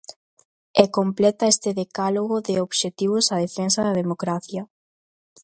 [0.81, 4.63] E completa este decálogo de obxectivos a defensa da democracia.